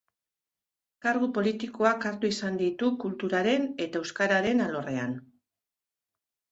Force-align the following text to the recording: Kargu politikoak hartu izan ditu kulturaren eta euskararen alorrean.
Kargu 1.05 1.29
politikoak 1.35 2.09
hartu 2.11 2.31
izan 2.37 2.57
ditu 2.63 2.91
kulturaren 3.05 3.69
eta 3.87 4.05
euskararen 4.05 4.69
alorrean. 4.71 5.17